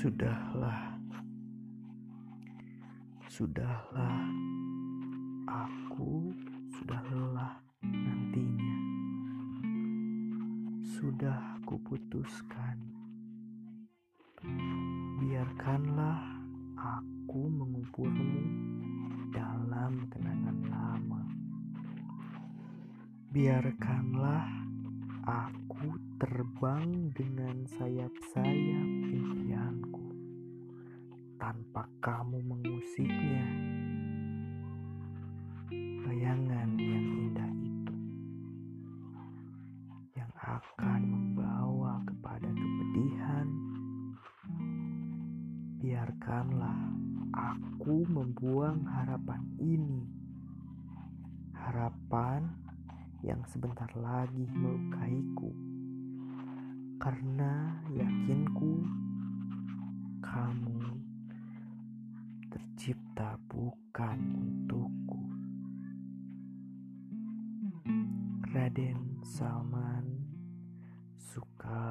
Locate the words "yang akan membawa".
40.20-42.04